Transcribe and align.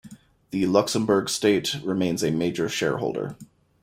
The 0.49 0.65
Luxembourg 0.65 1.29
State 1.29 1.75
remains 1.83 2.23
a 2.23 2.31
major 2.31 2.67
shareholder. 2.67 3.35